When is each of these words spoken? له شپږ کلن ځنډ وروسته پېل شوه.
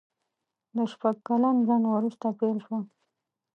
له 0.75 0.83
شپږ 0.91 1.15
کلن 1.27 1.55
ځنډ 1.67 1.85
وروسته 1.87 2.25
پېل 2.39 2.57
شوه. 2.65 2.79